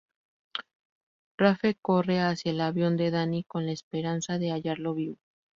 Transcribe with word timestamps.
Rafe 1.37 1.75
corre 1.79 2.21
hacia 2.21 2.51
el 2.53 2.61
avión 2.61 2.97
de 2.97 3.11
Danny 3.11 3.43
con 3.43 3.67
la 3.67 3.71
esperanza 3.71 4.39
de 4.39 4.49
hallarlo 4.51 4.95
vivo. 4.95 5.17